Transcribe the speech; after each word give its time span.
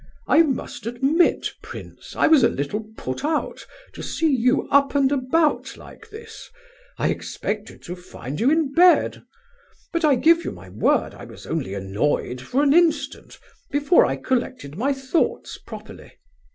"I 0.27 0.41
must 0.41 0.87
admit, 0.87 1.51
prince, 1.61 2.15
I 2.15 2.25
was 2.25 2.41
a 2.41 2.49
little 2.49 2.87
put 2.97 3.23
out 3.23 3.67
to 3.93 4.01
see 4.01 4.35
you 4.35 4.67
up 4.69 4.95
and 4.95 5.11
about 5.11 5.77
like 5.77 6.09
this—I 6.09 7.09
expected 7.09 7.83
to 7.83 7.95
find 7.95 8.39
you 8.39 8.49
in 8.49 8.73
bed; 8.73 9.21
but 9.93 10.03
I 10.03 10.15
give 10.15 10.43
you 10.43 10.51
my 10.51 10.69
word, 10.69 11.13
I 11.13 11.25
was 11.25 11.45
only 11.45 11.75
annoyed 11.75 12.41
for 12.41 12.63
an 12.63 12.73
instant, 12.73 13.37
before 13.69 14.03
I 14.03 14.15
collected 14.15 14.75
my 14.75 14.91
thoughts 14.91 15.59
properly. 15.59 16.13